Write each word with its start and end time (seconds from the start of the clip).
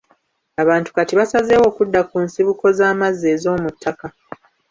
Abantu 0.61 0.89
kati 0.95 1.13
basazeewo 1.19 1.65
okudda 1.71 1.99
ku 2.09 2.15
nsibuko 2.25 2.65
z'amazzi 2.77 3.25
ez'omuttaka. 3.35 4.07